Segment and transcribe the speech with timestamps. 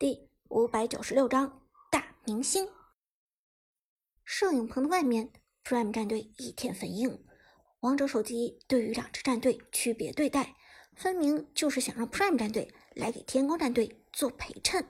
[0.00, 2.66] 第五百九十六章大明星。
[4.24, 5.30] 摄影棚的外面
[5.62, 7.22] ，Prime 战队一片粉映。
[7.80, 10.56] 王者手机对于两支战队区别对待，
[10.96, 14.88] 分明就是想让 Prime 战队来给天宫战队做陪衬。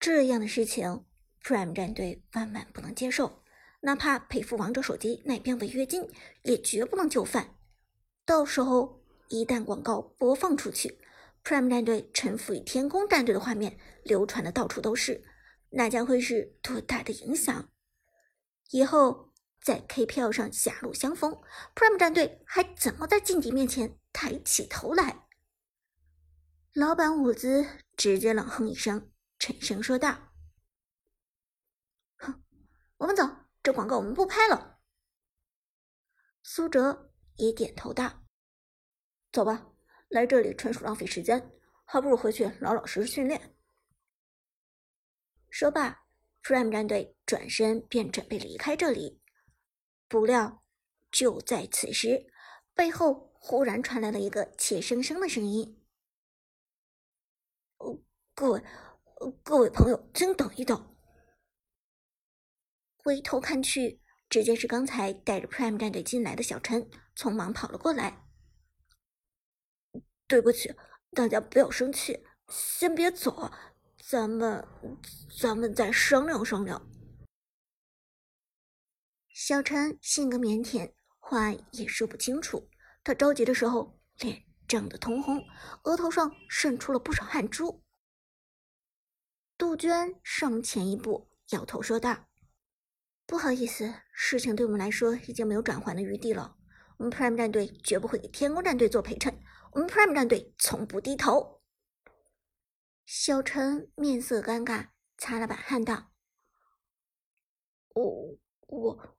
[0.00, 1.04] 这样的事情
[1.42, 3.42] ，Prime 战队万万不能接受，
[3.82, 6.08] 哪怕赔付王者手机那边违约金，
[6.44, 7.58] 也绝不能就范。
[8.24, 10.98] 到时候一旦广告播放出去
[11.44, 15.24] ，Prime 战队臣服于天空战队的画面流传的到处都是，
[15.70, 17.70] 那将会是多大的影响？
[18.70, 21.40] 以后在 KPL 上狭路相逢
[21.74, 25.28] ，Prime 战队还怎么在劲敌面前抬起头来？
[26.72, 30.32] 老板伍兹直接冷哼一声，沉声说道
[32.16, 32.42] ：“哼，
[32.96, 33.28] 我们走，
[33.62, 34.78] 这广告我们不拍了。”
[36.42, 38.24] 苏哲也点头道
[39.30, 39.68] ：“走吧。”
[40.12, 41.50] 来这里纯属浪费时间，
[41.86, 43.54] 还不如回去老老实实训练。
[45.48, 46.04] 说罢
[46.42, 49.22] ，Prime 战队转身便准备离开这里，
[50.08, 50.62] 不料
[51.10, 52.26] 就在此时，
[52.74, 55.82] 背后忽然传来了一个怯生生的声音
[57.78, 57.98] ：“呃，
[58.34, 58.62] 各位，
[59.42, 60.94] 各位朋友，请等一等。”
[63.02, 68.26] 回头看去，只见是刚才带着 Prime 战队进来的小陈，匆忙跑了过来。
[70.32, 70.74] 对不起，
[71.10, 73.52] 大家不要生气，先别走，
[74.02, 74.66] 咱们
[75.38, 76.88] 咱们再商量商量。
[79.28, 82.70] 小陈性格腼腆，话也说不清楚。
[83.04, 85.44] 他着急的时候，脸涨得通红，
[85.82, 87.82] 额头上渗出了不少汗珠。
[89.58, 92.30] 杜鹃上前一步，摇头说道
[93.28, 96.56] ：“不好意思，事情对我们来说已经没有转圜的余地了。
[96.96, 99.38] 我们 Prime 战队绝不会给天宫战队做陪衬。”
[99.72, 101.62] 我们 Prime 战队从不低头。
[103.06, 106.12] 小陈面色尴尬，擦了把汗道
[107.94, 109.14] ：“我我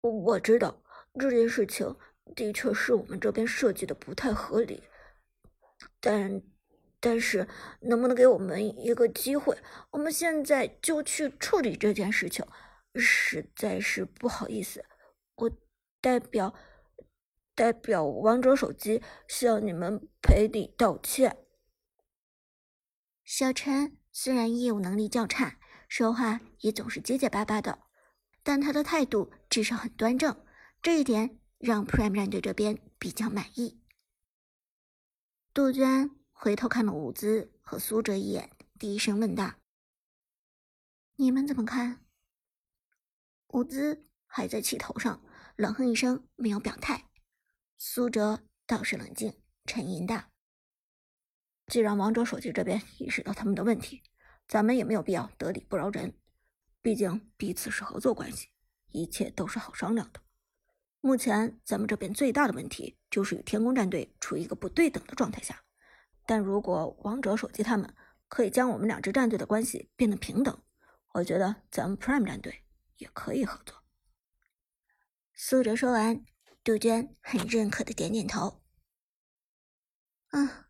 [0.00, 0.82] 我知道
[1.18, 1.96] 这件事情
[2.36, 4.84] 的确是我们这边设计的不太合理，
[6.00, 6.42] 但
[7.00, 7.48] 但是
[7.80, 9.58] 能不能给我们一个机会？
[9.90, 12.46] 我们现在就去处理这件事情。
[12.94, 14.84] 实在是不好意思，
[15.34, 15.50] 我
[16.00, 16.54] 代表。”
[17.58, 21.44] 代表王者手机向你们赔礼道歉。
[23.24, 25.58] 小陈虽然业务能力较差，
[25.88, 27.80] 说话也总是结结巴巴的，
[28.44, 30.40] 但他的态度至少很端正，
[30.80, 33.82] 这一点让 Prime 战队这边比较满意。
[35.52, 39.54] 杜鹃回头看了伍兹和苏哲一眼，低声问道
[41.18, 42.06] ：“你们怎么看？”
[43.50, 45.20] 伍兹还在气头上，
[45.56, 47.07] 冷哼一声，没有表态。
[47.80, 50.24] 苏哲倒是冷静沉吟道
[51.68, 54.02] ：“既然王者手机这边意识到他们的问题，
[54.48, 56.18] 咱们也没有必要得理不饶人。
[56.82, 58.48] 毕竟彼此是合作关系，
[58.88, 60.20] 一切都是好商量的。
[61.00, 65.62] 目前咱们这边最大的问题就是与天宫战队处于一个不对等的状态下。
[66.26, 67.94] 但如果王者手机他们
[68.26, 70.60] 可以将我们两支战队的关系变得平等，
[71.12, 72.64] 我觉得咱们 Prime 战队
[72.96, 73.84] 也可以合作。”
[75.32, 76.24] 苏哲说完。
[76.68, 78.62] 杜鹃很认可的点点头。
[80.32, 80.66] 嗯，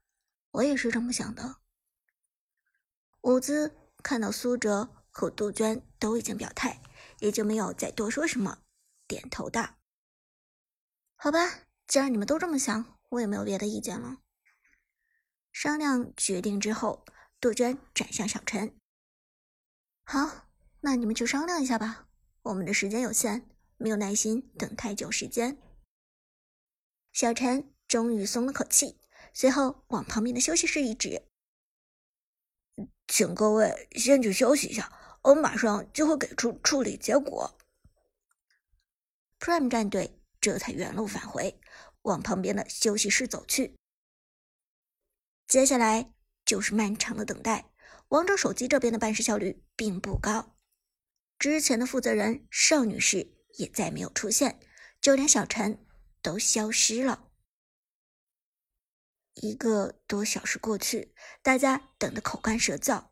[0.52, 1.56] 我也是这么想的。
[3.22, 6.80] 伍兹看到苏哲和杜鹃都已经表态，
[7.18, 8.62] 也就没有再多说什么，
[9.08, 9.78] 点头道
[11.18, 14.18] ：“好吧，既然你们都这么想，我也没有别的意见了。”
[15.50, 17.04] 商量决定之后，
[17.40, 18.78] 杜鹃转向小陈
[20.06, 20.46] ：“好，
[20.82, 22.06] 那你们就商量一下吧。
[22.42, 25.60] 我们的时间有限，没有耐心等太久时间。”
[27.12, 29.00] 小陈终于松了口气，
[29.32, 31.22] 随后往旁边的休息室一指
[33.08, 37.58] ：“请各位先去休息一下，我马上就会给出处理结果。
[39.40, 41.60] ”Prime 战队这才原路返回，
[42.02, 43.76] 往旁边的休息室走去。
[45.46, 46.12] 接下来
[46.44, 47.72] 就是漫长的等待。
[48.08, 50.56] 王者手机这边的办事效率并不高，
[51.38, 54.60] 之前的负责人邵女士也再没有出现，
[55.00, 55.84] 就连小陈。
[56.22, 57.28] 都消失了。
[59.34, 63.10] 一个多小时过去，大家等得口干舌燥。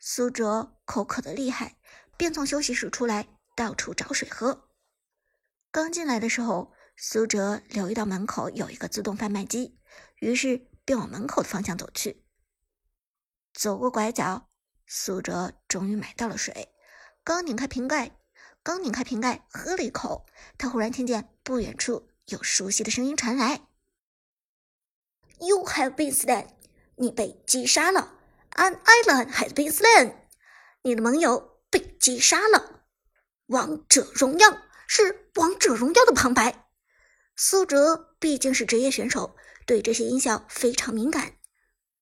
[0.00, 1.76] 苏哲口渴的厉害，
[2.16, 4.68] 便从休息室出来，到处找水喝。
[5.70, 9.78] 刚进来的时候，苏哲留意到门口有一个自动贩卖机，
[10.20, 12.24] 于是便往门口的方向走去。
[13.52, 14.50] 走过拐角，
[14.86, 16.74] 苏哲终于买到了水。
[17.22, 18.18] 刚拧开瓶盖，
[18.62, 20.26] 刚拧开瓶盖，喝了一口，
[20.56, 22.08] 他忽然听见不远处。
[22.28, 23.66] 有熟悉的声音传来
[25.38, 26.48] ：“You have been slain，
[26.96, 28.14] 你被击杀了。
[28.50, 30.14] An island has been slain，
[30.82, 32.84] 你的盟友被击杀了。
[33.46, 36.68] 王者荣耀是王者荣耀的旁白。
[37.34, 41.36] 苏哲毕竟是职业选手，对这些音效非常敏感。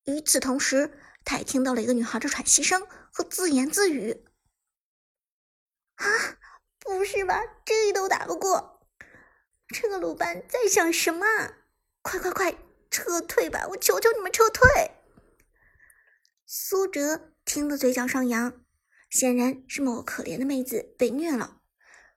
[0.06, 4.24] 与此同时，他也听到了一个女孩的喘息声和自言自语
[5.96, 6.04] ：“啊，
[6.80, 8.75] 不是吧，这都打不过，
[9.68, 11.26] 这个鲁班在想什么？
[12.02, 12.56] 快快快，
[12.90, 13.66] 撤退吧！
[13.70, 14.92] 我求求你们撤退！”
[16.46, 18.64] 苏哲听得嘴角上扬，
[19.10, 21.60] 显然是某个可怜的妹子被虐了。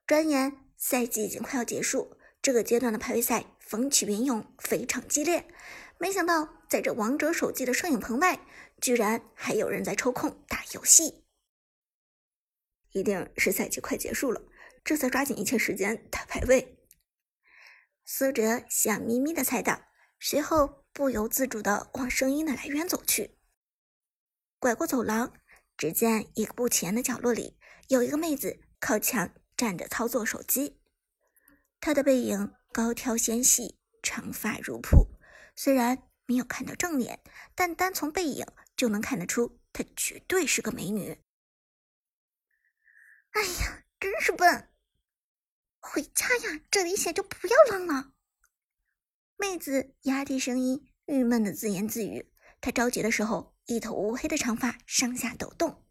[0.05, 5.47] 转眼赛季已经快要结束，这个阶段的排位赛风起云涌，非常激烈。
[5.97, 8.45] 没想到，在这王者手机的摄影棚外，
[8.79, 11.25] 居然还有人在抽空打游戏。
[12.91, 14.41] 一定是赛季快结束了，
[14.83, 16.78] 这才抓紧一切时间打排位。
[18.11, 19.83] 苏哲笑眯眯的猜到，
[20.19, 23.37] 随后不由自主的往声音的来源走去。
[24.57, 25.31] 拐过走廊，
[25.77, 27.55] 只见一个不起眼的角落里，
[27.87, 30.81] 有一个妹子靠墙站着操作手机。
[31.79, 35.05] 她的背影高挑纤细，长发如瀑。
[35.55, 37.21] 虽然没有看到正脸，
[37.53, 38.43] 但单从背影
[38.75, 41.21] 就能看得出，她绝对是个美女。
[43.33, 44.67] 哎呀，真是笨！
[45.79, 48.11] 回家呀，这里险就不要浪了。
[49.37, 52.31] 妹子压低声音，郁闷的自言自语。
[52.61, 53.55] 她着急的时候。
[53.69, 55.85] 一头乌黑的长发上下抖动，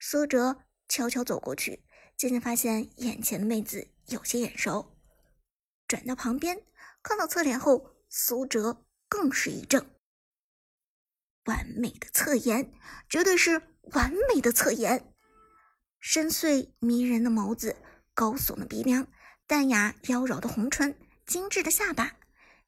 [0.00, 1.84] 苏哲悄悄走过去，
[2.16, 4.98] 渐渐发现眼前的妹子有些眼熟。
[5.86, 6.64] 转到旁边，
[7.04, 9.86] 看到侧脸后，苏哲更是一怔。
[11.44, 12.72] 完美的侧颜，
[13.08, 13.62] 绝对是
[13.92, 15.14] 完美的侧颜。
[16.00, 17.76] 深邃迷人的眸子，
[18.16, 19.06] 高耸的鼻梁，
[19.46, 22.16] 淡雅妖娆的红唇，精致的下巴，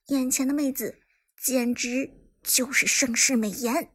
[0.08, 1.00] 眼前的妹子
[1.38, 2.12] 简直
[2.42, 3.90] 就是盛世美颜。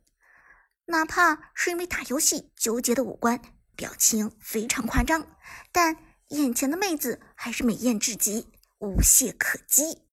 [0.85, 3.39] 哪怕是因为打游戏纠结的五官，
[3.75, 5.37] 表情非常夸张，
[5.71, 5.95] 但
[6.29, 10.07] 眼前的妹子还是美艳至极，无懈可击。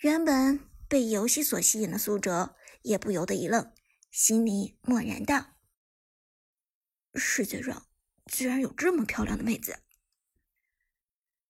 [0.00, 0.58] 原本
[0.88, 3.72] 被游戏所吸引的苏哲也不由得一愣，
[4.10, 5.56] 心里默然道
[7.14, 7.86] ：“世界上
[8.28, 9.80] 居然有这么漂亮的妹子。”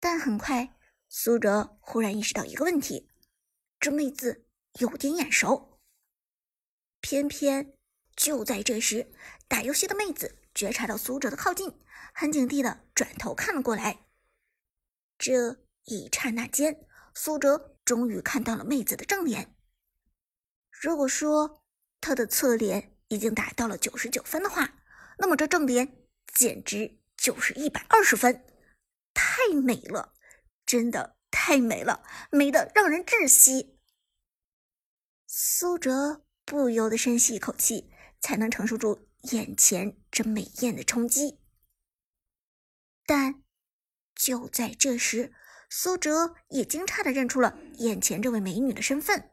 [0.00, 0.76] 但很快，
[1.08, 3.10] 苏哲忽然意识到一个问题：
[3.80, 4.46] 这妹子
[4.78, 5.80] 有点眼熟。
[7.00, 7.74] 偏偏
[8.16, 9.12] 就在这时，
[9.46, 11.72] 打游戏的妹子觉察到苏哲的靠近，
[12.14, 14.06] 很警惕的转头看了过来。
[15.18, 19.56] 这一刹那间，苏哲终于看到了妹子的正脸。
[20.70, 21.64] 如果说
[22.00, 24.76] 她的侧脸已经达到了九十九分的话，
[25.18, 26.07] 那么这正脸
[26.38, 28.44] 简直就是一百二十分，
[29.12, 30.14] 太美了，
[30.64, 33.78] 真的太美了，美得让人窒息。
[35.26, 36.24] 苏哲。
[36.50, 37.92] 不由得深吸一口气，
[38.22, 41.38] 才能承受住眼前这美艳的冲击。
[43.04, 43.42] 但
[44.14, 45.34] 就在这时，
[45.68, 49.30] 苏哲也惊诧的认出了眼前这位美女的身份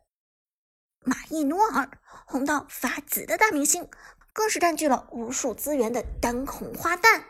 [1.07, 3.89] ——马伊努尔，红到发紫的大明星，
[4.35, 7.23] 更是占据了无数资源的当红花旦。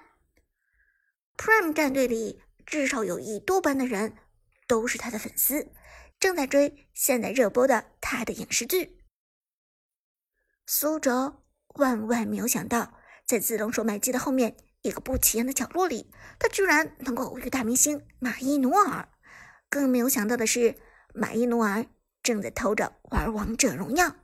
[1.38, 4.18] Prime 战队里至少有一多半的人
[4.68, 5.72] 都是他的粉丝，
[6.20, 9.06] 正在追现在热播的他的影视剧。
[10.66, 11.44] 苏哲
[11.76, 19.08] 万万没有想到，在自动售卖机的后面一个不起眼的角落里，他居然能够偶遇大明星马伊努尔。
[19.70, 20.76] 更没有想到的是，
[21.14, 21.86] 马伊努尔
[22.24, 24.16] 正在偷着玩王者荣耀。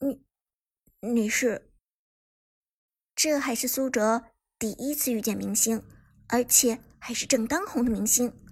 [0.00, 0.26] 你，
[1.12, 1.70] 你是？
[3.14, 5.86] 这还是苏哲第一次遇见明星，
[6.28, 8.42] 而且还是正当红的明星。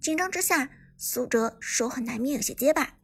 [0.00, 3.00] 紧张之下，苏哲说话难免有些结巴。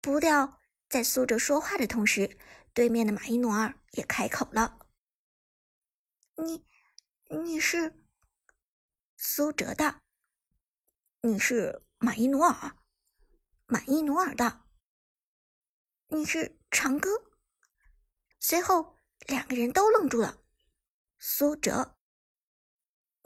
[0.00, 0.60] 不料。
[0.88, 2.38] 在苏哲说话的同时，
[2.72, 4.86] 对面的马伊努尔也开口了
[6.38, 6.64] ：“你，
[7.28, 7.92] 你是？”
[9.18, 10.00] 苏哲道
[11.22, 12.76] ：“你是马伊努尔。”
[13.66, 14.68] 马伊努尔道
[16.06, 17.10] ：“你是长歌。”
[18.48, 20.40] 随后两个人都愣住了。
[21.18, 21.98] 苏哲：“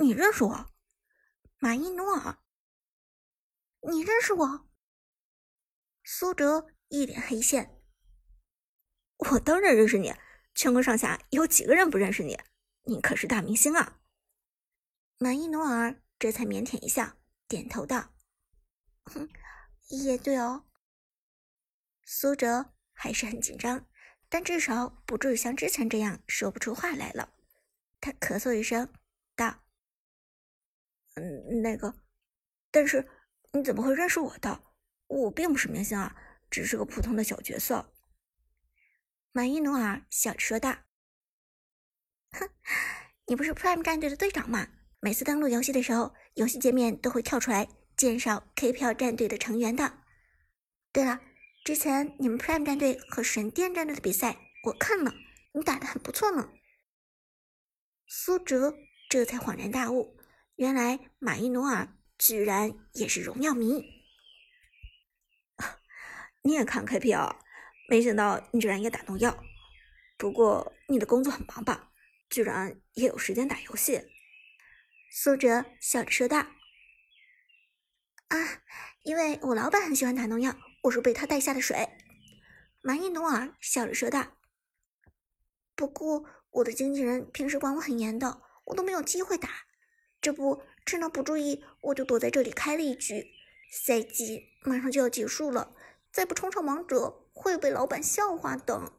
[0.01, 0.73] 你认识我？”
[1.61, 2.39] 马伊努尔
[3.87, 4.71] ：“你认识我？”
[6.03, 6.69] 苏哲。
[6.89, 7.81] 一脸黑线，
[9.31, 10.13] 我当然认识你，
[10.57, 12.37] 全国上下有几个人不认识你？
[12.85, 14.01] 你可是大明星啊！
[15.19, 18.13] 马伊努尔这才腼腆一笑，点头道
[19.05, 19.29] ：“哼，
[19.89, 20.67] 也对哦。”
[22.05, 23.87] 苏哲还是很紧张，
[24.31, 27.35] 但至少不至于像之前这样说不出话来了。
[28.01, 28.91] 他咳嗽一声，
[29.37, 29.65] 道
[31.17, 31.95] ：“嗯，那个，
[32.71, 33.07] 但是
[33.53, 34.63] 你怎么会认识我的？
[35.09, 36.17] 我并不是明星啊。”
[36.51, 37.93] 只是个普通的小角色。
[39.31, 40.79] 满伊努尔笑着说道
[42.33, 42.51] ：“哼，
[43.27, 44.67] 你不是 Prime 战队的队长吗？
[44.99, 49.99] 每次登录游戏的时候，游戏界面都会跳出来介绍 KPL 战队的成员的。
[50.93, 51.21] 对了，
[51.63, 55.15] 之前你们 Prime 战队和神殿战队的比赛，我看了，
[55.53, 56.53] 你打的很不错呢。”
[58.09, 58.77] 苏哲
[59.09, 60.17] 这才恍然大悟，
[60.57, 63.85] 原来马伊努尔居然也是荣耀迷。
[66.43, 67.37] 你也看 KPL？
[67.89, 69.45] 没想到你居然也打农药，
[70.17, 71.93] 不过你的工作很忙吧？
[72.29, 74.09] 居然也有时间打游戏。
[75.11, 76.39] 苏哲笑着说道
[78.29, 78.63] ：“啊，
[79.03, 81.89] 因为我老板很喜欢打农药，我是被他带下的水。”
[82.83, 84.39] 马伊努尔笑着说道
[85.77, 89.49] ：“不过我的经纪人平时管我很严的，我都没有机会打。
[90.21, 93.27] 这不趁他不注意，我就躲在这里开了一局。
[93.73, 95.75] 赛季马上就要结束了，
[96.13, 98.93] 再不冲上王者。”会被老板笑话的。